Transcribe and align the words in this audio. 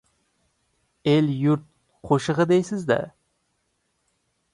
–El-yurt 1.15 1.67
qo‘shig‘i 2.11 2.47
deysiz-da? 2.53 2.99